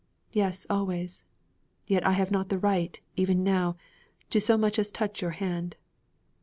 [0.31, 1.25] 'Yes, always.'
[1.85, 3.75] 'Yet I have not the right, even now,
[4.31, 5.75] to so much as touch your hand.'